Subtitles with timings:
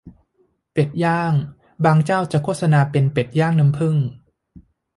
[0.73, 1.33] เป็ดย่าง
[1.85, 3.95] บางเจ้าจะโฆษณาเป็นเป็ดย่างน้ำผึ้ง